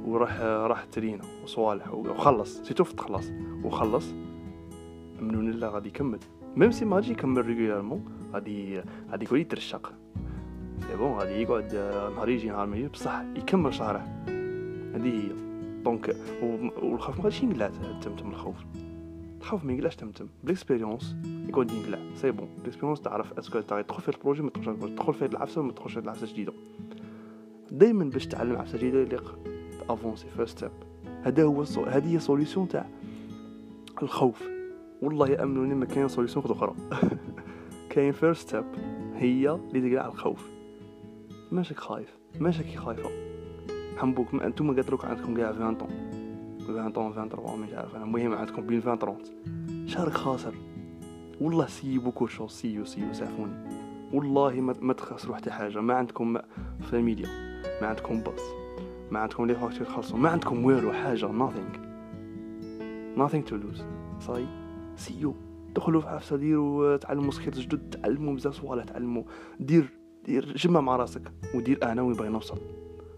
وراح 0.05 0.41
راح 0.41 0.85
ترينا 0.85 1.25
وصوالح 1.45 1.95
وخلص. 1.95 2.63
سيتو 2.63 2.85
في 2.85 2.97
تخلص. 2.97 3.31
وخلص 3.65 4.15
من 5.21 5.51
الله 5.51 5.69
غادي 5.69 5.89
يكمل. 5.89 6.19
même 6.57 6.71
si 6.71 6.85
ما 6.85 6.97
غادي 6.97 7.11
يكمل 7.11 7.47
régulièrement 7.47 8.05
غادي 8.33 8.83
غادي 9.11 9.25
يقول 9.25 9.41
يترشق. 9.41 9.93
c'est 10.81 10.97
bon 10.97 11.13
غادي 11.13 11.31
يقعد 11.31 11.75
آه، 11.75 12.11
نهار 12.11 12.29
يجي 12.29 12.49
نهار 12.49 12.67
ما 12.67 12.77
يجي. 12.77 12.89
بصح 12.89 13.23
يكمل 13.37 13.75
شهره. 13.75 13.99
هذه 14.95 15.09
هي. 15.09 15.29
donc 15.85 16.17
والخوف 16.83 17.17
ما 17.19 17.25
غاديش 17.25 17.43
ينقلع 17.43 17.71
تمتم 18.03 18.31
الخوف. 18.31 18.57
الخوف 19.47 19.65
ما 19.65 19.73
ينقلعش 19.73 19.97
تمتم. 19.97 20.29
بال 20.45 20.57
expérience 20.57 21.17
يقعد 21.49 21.71
ينقلع 21.71 21.99
c'est 22.15 22.31
bon 22.31 22.49
بال 22.59 22.66
expérience 22.66 23.01
تعرف 23.01 23.39
est-ce 23.39 23.53
que 23.53 23.61
تدخل 23.61 24.03
في 24.03 24.09
ال 24.09 24.14
projet 24.14 24.43
ما 24.43 24.51
تدخلش 24.51 24.79
تدخل 24.81 25.15
في 25.15 25.27
العفسه 25.27 25.63
ما 25.63 25.73
تدخلش 25.73 25.99
العفسه 25.99 26.27
جديده 26.27 26.53
دائما 27.71 28.05
باش 28.05 28.27
تعلم 28.27 28.57
عفسه 28.57 28.79
جديده 28.79 28.99
يليق 28.99 29.39
افونسي 29.91 30.27
فيرست 30.37 30.59
ستيب 30.59 30.71
هذا 31.23 31.45
هو. 31.45 31.63
هذه 31.87 32.15
هي 32.15 32.19
سوليسيون 32.19 32.69
تاع 32.69 32.87
الخوف 34.03 34.49
والله 35.03 35.29
يامنوني 35.29 35.75
ما 35.75 35.85
كاين 35.85 36.09
سوليسيون 36.09 36.45
أخرى 36.45 36.75
كاين 37.91 38.13
فيرست 38.13 38.49
ستيب 38.49 38.65
هي 39.15 39.51
اللي 39.51 39.91
تقلع 39.91 40.07
الخوف 40.07 40.51
ماشي 41.53 41.75
خايف 41.75 42.19
ماشي 42.41 42.65
كي 42.65 42.77
خايفه 42.77 43.11
حنبوك 43.97 44.35
انتوما 44.35 44.75
قالت 44.75 44.93
لك 44.93 45.05
عندكم 45.05 45.37
كاع 45.37 45.49
20 45.49 45.75
طون 45.75 46.06
20 46.71 46.93
طون 46.93 47.13
23 47.13 47.61
مش 47.61 47.73
عارف 47.73 47.97
أنا 47.97 48.05
المهم 48.05 48.35
عندكم 48.35 48.67
بين 48.67 48.81
20 48.81 48.99
30 48.99 49.19
شارك 49.87 50.13
خاسر 50.13 50.55
والله 51.41 51.67
سي 51.67 51.99
بوكو 51.99 52.27
شو 52.27 52.49
سيو 52.49 52.85
سيو 52.85 53.13
سعفوني 53.13 53.87
والله 54.13 54.61
ما, 54.61 54.93
تخسروا 54.93 55.37
حتى 55.37 55.51
حاجة 55.51 55.81
ما 55.81 55.95
عندكم 55.95 56.39
فاميليا 56.91 57.29
ما 57.83 57.87
عندكم 57.87 58.21
باص 58.21 58.41
ما 59.11 59.19
عندكم 59.19 59.47
les 59.47 59.55
factures 59.55 59.87
تخلصوا 59.87 60.19
ما 60.19 60.29
عندكم 60.29 60.65
والو 60.65 60.93
حاجة 60.93 61.27
nothing. 61.27 61.79
Nothing 63.19 63.51
to 63.51 63.55
lose. 63.55 63.83
صاي 64.21 64.47
سيو 64.97 65.35
دخلوا 65.75 66.01
في 66.01 66.09
عفسه 66.09 66.37
ديروا 66.37 66.97
تعلموا 66.97 67.31
skills 67.31 67.61
جدد 67.61 67.91
تعلموا 67.91 68.35
بزاف 68.35 68.55
صوالح 68.55 68.85
تعلموا 68.85 69.23
دير 69.61 69.89
دير 70.25 70.57
جمع 70.57 70.81
مع 70.81 70.97
راسك 70.97 71.33
ودير 71.55 71.79
أنا 71.83 72.03
وين 72.03 72.17
باغي 72.17 72.29
نوصل 72.29 72.59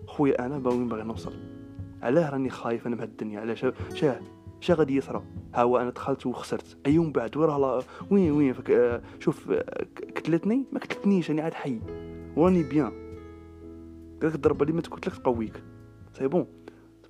خويا 0.07 0.47
أنا 0.47 0.69
وين 0.69 0.89
باغي 0.89 1.03
نوصل 1.03 1.58
علاه 2.03 2.31
راني 2.31 2.51
خايف 2.51 2.87
أنا 2.87 2.97
بهاد 2.97 3.09
الدنيا 3.09 3.41
علاش 3.41 3.67
شاه 3.95 4.21
شا 4.61 4.75
غادي 4.75 4.97
يصرى 4.97 5.23
ها 5.55 5.63
هو 5.63 5.79
أنا 5.79 5.91
دخلت 5.91 6.27
وخسرت. 6.27 6.77
اي 6.87 6.95
يوم 6.95 7.13
بعد؟ 7.13 7.37
وراه 7.37 7.83
وين 8.11 8.31
وين؟ 8.31 8.53
فك 8.53 8.71
آه 8.71 9.03
شوف 9.19 9.51
آه 9.51 9.87
كتلتني؟ 9.97 10.65
ما 10.73 10.79
كتلتنيش 10.79 11.31
راني 11.31 11.41
عاد 11.41 11.55
حي. 11.55 11.81
وراني 12.37 12.63
bien. 12.63 12.93
قالك 14.23 14.35
الضربة 14.35 14.63
اللي 14.63 14.73
ما 14.73 14.81
تقول 14.81 15.01
لك 15.07 15.17
تقويك. 15.17 15.63
c'est 16.13 16.29
bon. 16.29 16.47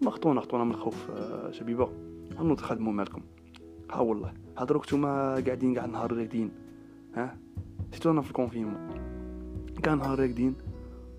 ثم 0.01 0.11
خطونا 0.11 0.41
خطونا 0.41 0.65
من 0.65 0.71
الخوف 0.71 1.11
آه 1.11 1.51
شبيبة. 1.51 1.89
هانو 2.39 2.55
تخدموا 2.55 2.93
مالكم. 2.93 3.23
ها 3.91 4.01
والله. 4.01 4.33
هضروك 4.59 4.85
نتوما 4.85 5.35
قاعدين 5.35 5.79
قاع 5.79 5.87
نهار 5.87 6.13
راقدين 6.13 6.51
ها؟ 7.15 7.37
surtout 7.93 8.11
أنا 8.11 8.23
في 8.23 8.29
ال 8.29 8.34
confinement. 8.34 8.91
كان 9.83 9.99
نهار 9.99 10.19
راقدين 10.19 10.55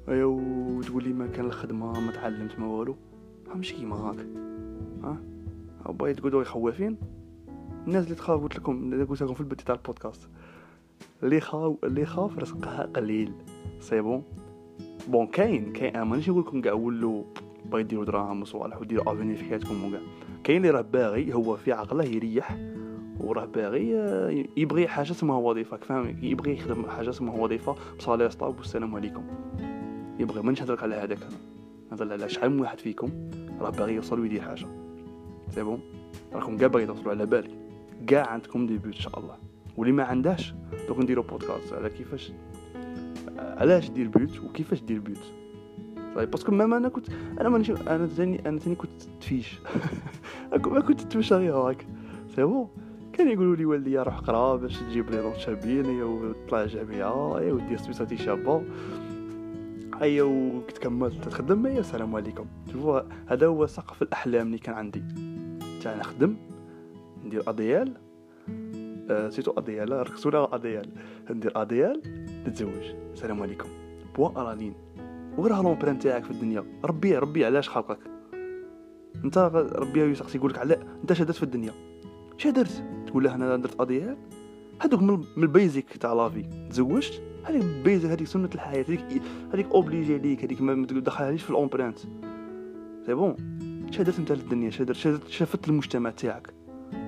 ايا 0.09 0.25
وتقول 0.25 1.03
لي 1.03 1.13
ما 1.13 1.27
كان 1.27 1.45
الخدمة 1.45 1.99
ما 1.99 2.11
تعلمت 2.11 2.59
ما 2.59 2.67
والو. 2.67 2.95
مش 3.55 3.73
كيما 3.73 3.95
هاك. 3.95 4.25
ها؟ 5.03 5.17
باغي 5.91 6.13
تقولوا 6.13 6.43
خوافين 6.43 6.97
الناس 7.87 8.03
اللي 8.03 8.15
تخاف 8.15 8.41
قلت 8.41 8.55
لكم 8.55 9.05
قلت 9.05 9.23
لكم 9.23 9.33
في 9.33 9.41
البدايه 9.41 9.65
تاع 9.65 9.75
البودكاست. 9.75 10.29
اللي 11.23 11.39
خاف 11.39 11.75
اللي 11.83 12.05
خاف 12.05 12.39
رزقها 12.39 12.83
قليل. 12.83 13.31
c'est 13.79 14.01
bon 14.01 14.23
bon 15.07 15.27
كاين 15.27 15.73
كاين. 15.73 16.01
مانيش 16.01 16.29
نقول 16.29 16.41
لكم 16.41 16.61
كاع 16.61 16.73
ولو 16.73 17.25
باغي 17.71 17.83
ديروا 17.83 18.05
دراهم 18.05 18.41
وصوالح 18.41 18.81
وديروا 18.81 19.13
avenir 19.13 19.35
في 19.35 19.43
حياتكم 19.43 19.83
وكاع 19.85 19.99
كاين 20.43 20.57
اللي 20.57 20.69
راه 20.69 20.81
باغي 20.81 21.33
هو 21.33 21.55
في 21.55 21.71
عقله 21.71 22.03
يريح 22.03 22.57
وراه 23.19 23.45
باغي 23.45 23.89
يبغي 24.57 24.87
حاجة 24.87 25.11
اسمها 25.11 25.37
وظيفة. 25.37 25.77
فاهم؟ 25.77 26.17
يبغي 26.21 26.53
يخدم 26.53 26.85
حاجة 26.85 27.09
اسمها 27.09 27.35
وظيفة 27.35 27.75
ب 27.97 28.01
salaire 28.01 28.29
stable 28.29 28.57
والسلام 28.57 28.95
عليكم. 28.95 29.23
يبغي 30.19 30.41
مانيش 30.41 30.61
نهضرك 30.61 30.83
على 30.83 30.95
هذاك 30.95 31.19
نهضر 31.91 32.13
على 32.13 32.29
شحال 32.29 32.51
من 32.51 32.59
واحد 32.59 32.79
فيكم. 32.79 33.09
راه 33.59 33.69
باغي 33.69 33.93
يوصل 33.93 34.19
ويدير 34.19 34.41
حاجة. 34.41 34.67
c'est 35.49 35.63
bon؟ 35.63 35.79
راكم 36.33 36.57
كاع 36.57 36.67
باغي 36.67 36.85
توصلوا 36.85 37.11
على 37.11 37.25
بالي. 37.25 37.49
كاع 38.07 38.27
عندكم 38.27 38.67
des 38.67 38.77
buts 38.77 38.85
إن 38.85 39.01
شاء 39.01 39.19
الله. 39.19 39.37
واللي 39.77 39.93
ما 39.93 40.03
عندهاش 40.03 40.53
دوك 40.87 40.99
نديرو 40.99 41.21
بودكاست. 41.21 41.73
على 41.73 41.89
كيفاش؟ 41.89 42.31
علاش 43.37 43.89
دير 43.89 44.07
but 44.07 44.39
وكيفاش 44.39 44.81
دير 44.81 44.99
but 44.99 45.33
ça 46.15 46.19
y 46.19 46.20
est 46.20 46.25
parce 46.25 46.41
que 46.42 46.51
même 46.51 46.77
أنا 46.77 46.89
كنت 46.89 47.07
أنا 47.41 47.49
مانيش 47.49 47.71
أنا 47.71 48.07
ثاني 48.07 48.49
أنا 48.49 48.59
ثاني 48.59 48.75
كنت 48.75 49.01
تفيش. 49.21 49.59
ما 50.51 50.81
كنت 50.81 51.01
تمشى 51.01 51.35
غير 51.35 51.53
هاك. 51.55 51.87
c'est 52.35 52.43
bon؟ 52.43 52.67
كان 53.13 53.31
يقولوا 53.31 53.55
لي 53.55 53.65
والدي 53.65 53.99
روح 53.99 54.19
قرا 54.19 54.55
باش 54.55 54.77
تجيب 54.77 55.09
لي 55.09 55.21
note 55.21 55.37
شابين 55.37 56.01
وطلع 56.03 56.65
جامعة 56.65 57.37
ايا 57.37 57.53
ودير 57.53 57.77
spécialité 57.77 58.17
شابه 58.17 58.63
ايا 60.01 60.23
وكتكمل 60.23 61.21
تخدم 61.21 61.67
يا 61.67 61.79
السلام 61.79 62.15
عليكم. 62.15 62.45
شوفوا 62.71 63.01
هذا 63.27 63.47
هو 63.47 63.67
سقف 63.67 64.01
الأحلام 64.01 64.47
اللي 64.47 64.57
كان 64.57 64.75
عندي. 64.75 65.03
تاع 65.83 65.95
نخدم. 65.95 66.35
ندير 67.25 67.49
اديال 67.49 67.93
أه 69.09 69.29
سيتو 69.29 69.51
اديال 69.51 69.91
ركزوا 69.91 70.31
على 70.31 70.47
اديال 70.51 70.89
ندير 71.29 71.61
اديال 71.61 72.01
نتزوج. 72.47 72.93
السلام 73.13 73.41
عليكم. 73.41 73.69
بوا 74.15 74.29
ارالين 74.41 74.73
وراه 75.37 75.61
لومبران 75.61 75.99
تاعك 75.99 76.23
في 76.23 76.31
الدنيا؟ 76.31 76.65
ربي 76.85 77.17
ربي 77.17 77.45
علاش 77.45 77.69
خلقك؟ 77.69 77.99
أنت 79.25 79.37
ربي 79.75 80.01
يسقسي 80.01 80.37
يقولك 80.37 80.57
على 80.57 80.79
أنت 81.01 81.13
شدت 81.13 81.31
في 81.31 81.43
الدنيا. 81.43 81.71
شا 82.37 82.49
درت 82.49 82.83
تقول 83.07 83.23
له 83.23 83.35
أنا 83.35 83.57
درت 83.57 83.81
اديال 83.81 84.17
هذوك 84.81 85.01
من 85.01 85.23
البيزيك 85.37 85.97
تاع 85.97 86.13
لافي. 86.13 86.43
تزوجت؟ 86.69 87.21
هذيك 87.43 87.63
بيزيك 87.85 88.11
هذيك 88.11 88.27
سنة 88.27 88.49
الحياة 88.55 88.83
هذيك 88.83 89.21
هذيك 89.53 89.67
obligé 89.71 90.17
ليك 90.17 90.43
هذيك 90.43 90.61
ما 90.61 90.85
تدخلهاش 90.85 91.43
في 91.43 91.49
ال 91.49 91.54
empreinte 91.54 91.99
c'est 93.05 93.13
bon 93.13 93.35
شا 93.91 94.02
درت 94.02 94.19
انت 94.19 94.31
للدنيا 94.31 94.69
شادر 94.69 94.93
شافت 95.27 95.69
المجتمع 95.69 96.09
تاعك. 96.09 96.53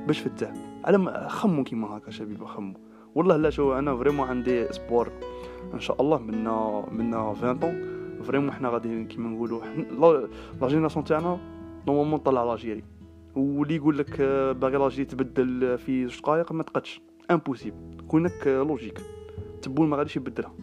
باش 0.08 0.20
فتاه 0.20 0.54
على 0.86 1.28
خمو 1.30 1.64
كيما 1.64 1.98
هكا 1.98 2.12
شبيبه 2.12 2.46
خمو. 2.46 2.74
والله 3.16 3.38
لا 3.38 3.50
شو 3.50 3.74
أنا 3.74 3.98
vraiment 3.98 4.28
عندي 4.28 4.74
espoir 4.74 5.12
إن 5.74 5.80
شاء 5.80 6.02
الله 6.02 6.18
منا 6.18 6.86
منا 6.92 7.18
20 7.18 7.60
ans 7.60 7.86
vraiment 8.24 8.52
حنا 8.52 8.70
غادي 8.70 9.06
كيما 9.06 9.30
نقولوا 9.30 9.62
la 10.62 10.68
génération 10.68 11.06
تاعنا 11.06 11.40
normalement 11.88 12.20
طلع 12.20 12.44
l'Algérie 12.44 12.84
واللي 13.36 13.76
يقول 13.76 13.98
لك 13.98 14.22
باغي 14.62 14.78
l'Algérie 14.78 15.06
تبدل 15.06 15.78
في 15.78 16.08
زوج 16.08 16.20
دقائق 16.20 16.52
ما 16.52 16.64
تقدش. 16.64 17.02
impossible 17.34 17.78
donc 18.08 18.48
logique 18.48 19.02
تبون 19.62 19.90
ما 19.90 19.98
غاديش 19.98 20.16
يبدلها 20.16 20.54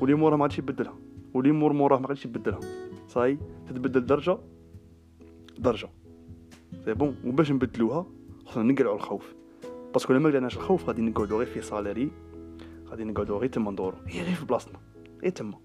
واللي 0.00 0.14
موراه 0.14 0.36
ما 0.36 0.42
غاديش 0.42 0.58
يبدلها 0.58 0.94
واللي 1.34 1.52
مور 1.52 1.72
موراه 1.72 1.98
ما 1.98 2.08
غاديش 2.08 2.24
يبدلها 2.24 2.60
صاي 3.08 3.38
تتبدل 3.68 4.06
درجه 4.06 4.38
درجه 5.58 5.88
c'est 6.84 6.94
bon 6.94 7.16
وباش 7.24 7.52
نبدلوها 7.52 8.06
خصنا 8.46 8.72
نقلعوا 8.72 8.94
الخوف 8.94 9.34
parce 9.92 10.05
que 10.05 10.12
لما 10.12 10.28
قلعناش 10.28 10.56
الخوف 10.56 10.86
غادي 10.86 11.02
نقعدو 11.02 11.38
غير 11.38 11.46
في 11.46 11.62
salarié 11.62 12.10
غادي 12.88 13.04
نقعدو 13.04 13.36
غير 13.36 13.48
تما 13.48 13.70
ندورو 13.70 13.96
هي 14.06 14.22
غير 14.22 14.34
في 14.34 14.44
بلاصتنا 14.44 14.78
غير 15.22 15.30
تما 15.30 15.58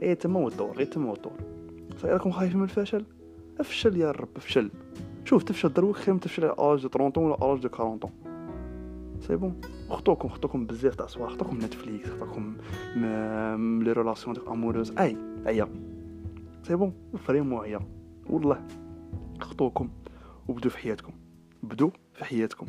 غير 0.00 0.14
تما 0.16 0.40
والدور 0.40 0.76
غير 0.76 0.86
تما 0.86 1.10
والدور 1.10 1.32
صاي 1.96 2.12
راكم 2.12 2.30
خايفين 2.30 2.58
من 2.58 2.64
الفشل 2.64 3.04
افشل 3.60 3.96
يا 3.96 4.10
رب 4.10 4.28
افشل 4.36 4.70
شوف 5.24 5.42
تفشل 5.42 5.72
دروك 5.72 5.96
خير 5.96 6.14
من 6.14 6.20
تفشل 6.20 6.44
على 6.44 6.52
l'âge 6.52 6.82
de 6.82 6.88
30 6.88 7.24
ولا 7.24 7.34
l'âge 7.34 7.60
de 7.60 7.68
40 7.78 7.98
c'est 9.20 9.36
bon 9.36 9.60
خطوكم 9.90 10.28
خطوكم 10.28 10.66
بزاف 10.66 10.94
تاع 10.94 11.06
صوالح 11.06 11.32
خطوكم 11.32 11.56
Netflix 11.56 12.10
خطوكم 12.10 12.56
les 13.84 13.92
relations 13.92 14.36
amoureuses 14.48 14.92
اي 14.98 15.16
عيا 15.46 15.68
c'est 16.62 16.76
bon 16.76 16.92
vraiment 17.18 17.64
عيا 17.64 17.80
والله 18.30 18.66
خطوكم 19.40 19.88
وبدو 20.48 20.68
في 20.68 20.78
حياتكم 20.78 21.12
بدو 21.62 21.90
في 22.14 22.24
حياتكم 22.24 22.66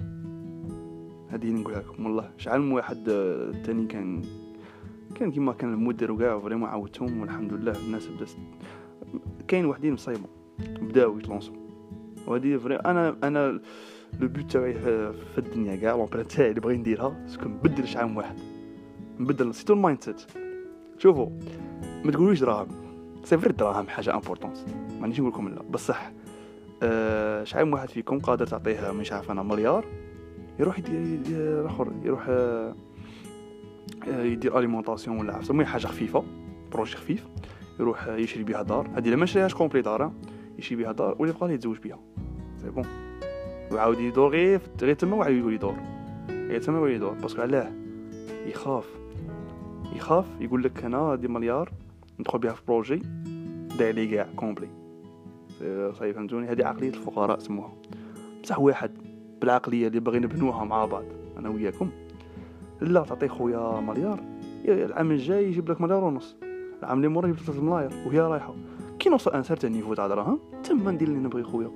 هذه 1.30 1.52
نقولها 1.52 1.80
لكم 1.80 2.06
والله 2.06 2.32
شحال 2.38 2.62
من 2.62 2.72
واحد 2.72 3.04
تاني 3.66 3.86
كان 3.86 4.22
كان 5.16 5.32
كيما 5.32 5.54
كان 5.54 5.74
المدير 5.74 6.12
وكاع 6.12 6.40
vraiment 6.40 6.70
عاودتهم 6.70 7.22
والحمد 7.22 7.54
لله 7.54 7.74
الناس 7.86 8.08
بدات 8.08 8.30
كاين 9.48 9.66
وحدين 9.66 9.94
مصايبه 9.94 10.28
بداو 10.60 11.20
يتلونسو 11.20 11.54
وهذه 12.28 12.58
vrai 12.58 12.76
أنا 12.76 13.16
أنا 13.24 13.62
le 14.20 14.28
but 14.28 14.52
تاعي 14.52 14.74
في 14.74 15.38
الدنيا 15.38 15.76
كاع 15.76 15.92
l'empreinte 15.96 16.28
تاعي 16.28 16.50
اللي 16.50 16.62
بغي 16.62 16.78
نديرها 16.78 17.26
c'est 17.28 17.42
que 17.42 17.50
نبدل 17.50 18.06
من 18.06 18.18
واحد. 18.18 18.36
نبدل 19.20 19.54
c'est 19.54 19.64
tout 19.64 19.72
ال 19.72 19.74
mindset 19.74 20.22
شوفوا 20.98 21.30
ما 22.06 22.12
تقولوش 22.12 22.40
دراهم. 22.40 22.68
c'est 23.24 23.38
vrai 23.38 23.54
دراهم 23.54 23.88
حاجة 23.88 24.14
importante 24.14 24.58
مانيش 25.02 25.20
نقول 25.20 25.32
لكم 25.32 25.50
لا. 25.50 25.62
بصح 25.62 26.12
أه 26.84 27.64
من 27.64 27.74
واحد 27.74 27.90
فيكم 27.90 28.20
قادر 28.20 28.46
تعطيه 28.46 28.92
مش 28.92 29.12
عارف 29.12 29.32
أنا 29.32 29.44
مليار 29.44 29.86
يروح 30.60 30.80
يدير 30.80 31.68
آخر 31.68 31.92
يروح 32.04 32.26
أه 32.30 32.76
يدير 34.08 34.60
alimentation 34.60 35.20
ولا 35.20 35.34
عرفت 35.34 35.50
المهم 35.50 35.66
حاجة 35.66 35.88
خفيفة 35.88 36.24
projet 36.72 36.96
خفيف. 36.96 37.28
يروح 37.80 38.08
يشري 38.08 38.44
بها 38.44 38.62
دار. 38.62 38.90
هذه 38.96 39.16
ما 39.16 39.26
شريهاش 39.26 39.54
complet 39.54 39.82
دار 39.82 40.12
يشري 40.58 40.84
بها 40.84 40.92
دار 40.92 41.16
ولا 41.20 41.30
يبقى 41.30 41.54
يتزوج 41.54 41.78
بها 41.78 42.00
c'est 42.62 42.70
bon 42.70 42.86
وعاود 43.72 44.00
يدور 44.00 44.30
غير 44.30 44.62
غير 44.82 44.94
تما 44.94 45.16
وعاود 45.16 45.36
يقول 45.36 45.54
يدور. 45.54 45.76
غير 46.30 46.62
تما 46.62 46.80
وعاود 46.80 46.96
يدور. 46.96 47.14
parce 47.14 47.31
que 47.31 47.42
علاه 47.42 47.72
يخاف. 48.46 48.86
يخاف. 49.96 50.26
يقول 50.40 50.64
لك 50.64 50.84
أنا 50.84 51.16
دي 51.16 51.28
مليار 51.28 51.72
ندخل 52.20 52.40
بها 52.40 52.54
في 52.54 52.62
projet. 52.68 53.02
داير 53.80 53.96
لي 53.96 54.08
كاع 54.08 54.28
complet. 54.36 54.68
صحيح 55.94 56.16
فهمتوني؟ 56.16 56.48
هذه 56.48 56.66
عقلية 56.66 56.90
الفقراء 56.90 57.40
سموها. 57.40 57.74
بصح 58.44 58.60
واحد 58.60 58.92
بالعقلية 59.42 59.88
اللي 59.88 60.00
باغي 60.00 60.20
نبنوها 60.20 60.66
مع 60.66 60.86
بعض 60.86 61.04
أنا 61.38 61.50
وياكم. 61.50 61.90
لا 62.82 63.02
تعطي 63.02 63.28
خويا 63.28 63.80
مليار. 63.80 64.20
العام 64.66 65.12
الجاي 65.12 65.48
يجيب 65.48 65.72
لك 65.72 65.82
مليار 65.82 66.04
ونص. 66.04 66.36
العام 66.80 66.98
اللي 66.98 67.08
مورا 67.08 67.28
يجيب 67.28 67.40
لك 67.40 67.46
3 67.46 67.62
ملاير 67.62 67.92
وهي 68.08 68.20
رايحة. 68.20 68.56
كي 69.00 69.10
نوصل 69.10 69.32
un 69.32 69.44
certain 69.44 69.72
niveau 69.72 69.94
تاع 69.94 70.08
دراهم 70.08 70.40
تما 70.64 70.92
ندير 70.92 71.08
اللي 71.08 71.20
نبغي 71.20 71.44
خويا. 71.44 71.72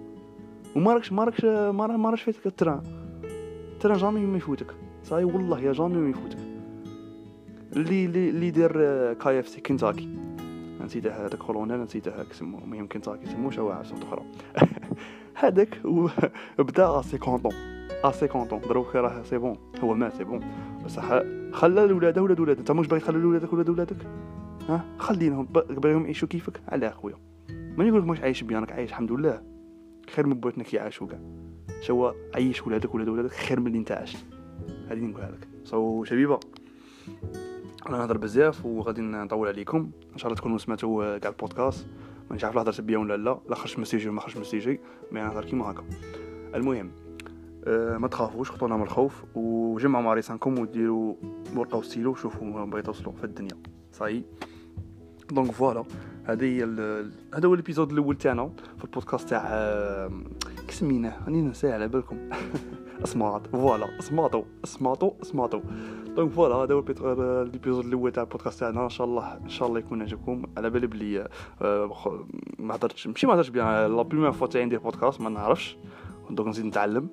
وما 0.76 0.94
راكش 0.94 1.12
ما 1.12 1.24
راكش 1.24 1.46
ما 1.46 2.10
راكش 2.10 2.22
فايتك 2.22 2.46
ال 2.48 2.53
train. 2.53 2.82
ال 3.74 3.78
train 3.78 3.98
jamais 3.98 4.26
ما 4.26 4.38
يفوتك. 4.38 4.76
صاي 5.04 5.24
والله 5.24 5.60
يا 5.60 5.74
jamais 5.74 5.98
ما 5.98 6.10
يفوتك. 6.10 6.38
اللي 7.76 8.06
اللي 8.06 8.30
اللي 8.30 8.52
دار 8.52 8.74
KFC 9.14 9.62
كنتاكي. 9.62 10.10
نسيته 10.82 11.26
هذاك 11.26 11.36
كولونيل 11.36 11.82
نسيته 11.82 12.20
هاك 12.20 12.34
سمو 12.34 12.60
ما 12.66 12.78
يمكن 12.78 13.02
تاع 13.02 13.16
كيسموه 13.16 13.60
واحد 13.60 13.86
صوت 13.86 14.04
أخرى. 14.04 14.24
هذاك 15.36 15.78
بدا 16.60 17.00
à 17.00 17.18
cinquante 17.18 17.45
ans 17.45 17.54
à 18.04 18.28
cinquante 18.28 18.53
ans 18.53 18.62
دروك 18.62 18.96
راه 18.96 19.24
c'est 19.24 19.38
bon 19.38 19.58
هو 19.84 19.94
مات 19.94 20.14
c'est 20.14 20.24
bon 20.24 20.40
بصح 20.86 21.10
خلى 21.52 21.84
الولاده 21.84 22.22
ولاد 22.22 22.40
ولاد 22.40 22.58
انت 22.58 22.72
مش 22.72 22.88
باغي 22.88 23.02
تخلي 23.02 23.26
ولادك 23.26 23.54
ولاد 23.54 23.70
ولادك؟ 23.70 24.08
ها؟ 24.70 24.86
خلينهم 24.98 25.46
باغيهم 25.54 26.04
يعيشوا 26.04 26.28
كيفك. 26.28 26.62
على 26.68 26.88
أخويا. 26.88 27.16
ماني 27.50 27.90
نقولك 27.90 28.06
مش 28.06 28.20
عايش 28.20 28.44
bien. 28.44 28.72
عايش 28.72 28.90
الحمد 28.90 29.12
لله. 29.12 29.42
خير 30.10 30.28
من 30.28 30.34
بوتنا 30.34 30.64
كي 30.64 30.78
يعيشوا 30.78 31.08
كاع 31.08 31.20
شو 31.82 32.12
عيش 32.36 32.68
ولادك 32.68 32.96
ولاد 32.96 33.08
ولادك 33.10 33.32
خير 33.32 33.60
من 33.60 33.68
اللي 33.68 33.78
انت 33.78 33.92
عايش 33.92 34.18
هذه 34.90 35.00
نقولها 35.00 35.32
لك. 35.32 35.48
so 35.64 36.04
شبيبة 36.04 36.40
أنا 37.90 37.98
نهضر 37.98 38.18
بزاف 38.18 38.66
وغادي 38.66 39.02
نطول 39.02 39.48
عليكم. 39.48 39.92
إن 40.14 40.18
شاء 40.18 40.28
الله 40.28 40.40
تكونوا 40.40 40.58
سمعتوا 40.58 41.18
كاع 41.18 41.32
البودكاست. 41.32 41.86
ما 42.32 42.38
نعرف 42.42 42.58
هضرت 42.58 42.82
بيا 42.82 42.98
ولا 42.98 43.18
لا. 43.18 43.40
لا 43.50 43.56
خرج 43.56 43.80
message 43.80 44.02
ي 44.02 44.06
ولا 44.06 44.16
ما 44.16 44.22
خرج 44.22 44.38
message 44.38 44.80
ي 45.12 45.14
mais 45.14 45.22
نهضر 45.22 45.46
كيما 45.46 45.72
هكا. 45.72 45.84
المهم 46.56 46.92
أه 47.66 47.98
ما 47.98 48.08
تخافوش 48.08 48.52
خطونا 48.52 48.78
من 48.78 48.84
الخوف 48.84 49.24
وجمعوا 49.36 50.04
ماريسانكم 50.04 50.60
وديروا 50.60 51.16
ورقة 51.56 51.78
وستيلو 51.78 52.16
شوفوا 52.16 52.66
بغيتوا 52.66 52.94
توصلوا 52.94 53.14
في 53.14 53.24
الدنيا. 53.24 53.58
ça 53.92 54.24
y 55.32 55.34
est 55.34 55.42
donc 55.42 55.52
voilà 55.52 55.84
هذا 56.26 56.46
هي 56.46 56.64
هذا 57.34 57.48
هو 57.48 57.54
ال 57.54 57.58
épisode 57.59 57.92
الأول 57.92 58.18
تاعنا 58.18 58.50
في 58.78 58.84
البودكاست 58.84 59.30
تاع 59.30 60.10
كسميناه 60.68 61.14
راني 61.26 61.42
نساه 61.42 61.74
على 61.74 61.88
بالكم. 61.88 62.18
أسماط 63.04 63.48
voilà 63.48 64.00
أسماطو 64.00 64.44
أسماطو 64.64 65.12
أسماطو. 65.22 65.62
donc 66.16 66.32
voilà 66.32 66.56
هذا 66.56 66.74
هو 66.74 66.84
ال 67.42 67.47
épisode 67.47 67.86
الأول 67.86 68.12
تاع 68.12 68.24
البودكاست 68.24 68.60
تاعنا. 68.60 68.84
إن 68.84 68.90
شاء 68.90 69.08
الله 69.08 69.38
إن 69.38 69.50
شاء 69.50 69.68
الله 69.68 69.80
يكون 69.80 70.02
عجبكم. 70.02 70.44
على 70.58 70.70
بالي 70.70 70.88
بلي 70.88 71.28
آه، 71.62 71.92
ما 72.60 72.76
هضرتش 72.76 73.08
ماشي 73.08 73.28
ما 73.28 73.34
هضرتش 73.34 73.50
bien 73.50 73.96
la 73.96 74.02
première 74.02 74.32
fois 74.32 74.48
تاعي 74.48 74.66
ندير 74.66 74.80
بودكاست 74.80 75.22
ما 75.22 75.30
نعرفش. 75.30 75.78
donc 76.30 76.50
نزيد 76.50 76.66
نتعلم. 76.66 77.08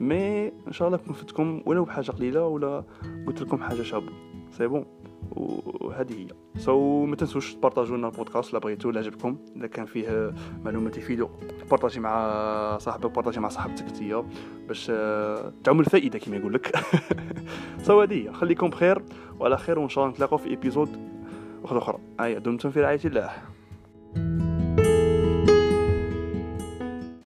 mais 0.00 0.46
إن 0.48 0.72
شاء 0.72 0.88
الله 0.88 1.00
كون 1.36 1.62
ولو 1.66 1.84
بحاجة 1.84 2.10
قليلة 2.10 2.46
ولا 2.46 2.84
قلت 3.26 3.42
لكم 3.42 3.62
حاجة 3.62 3.82
شابة. 3.82 4.12
c'est 4.50 4.66
bon 4.66 4.86
وهذه 5.36 6.12
هي. 6.12 6.26
so 6.58 7.04
ما 7.06 7.16
تنسوش 7.16 7.54
تبارطاجوا 7.54 7.96
لنا 7.96 8.08
البودكاست 8.08 8.52
لا 8.52 8.58
بغيتو 8.58 8.90
لا 8.90 9.00
عجبكم 9.00 9.38
إذا 9.56 9.66
كان 9.66 9.86
فيه 9.86 10.34
معلومات 10.64 10.98
يفيدو 10.98 11.28
بارطاجي 11.70 12.00
مع 12.00 12.78
صاحبك 12.78 13.10
بارطاجي 13.10 13.40
مع 13.40 13.48
صاحبتك 13.48 13.84
أنت 13.84 14.24
باش 14.68 14.90
آه، 14.90 15.52
تعم 15.64 15.80
الفائدة 15.80 16.18
كما 16.18 16.36
يقول 16.36 16.54
لك 16.54 16.76
so 17.82 18.00
هذه 18.02 18.32
خليكم 18.32 18.70
بخير 18.70 19.02
وعلى 19.40 19.58
خير 19.58 19.78
وإن 19.78 19.88
شاء 19.88 20.04
الله 20.04 20.14
نتلاقاو 20.14 20.38
في 20.38 20.48
épisode 20.48 21.16
أخرى 21.64 21.78
أخرى. 21.78 21.98
أي 22.20 22.40
دمتم 22.40 22.70
في 22.70 22.80
رعاية 22.80 23.00
الله. 23.04 23.55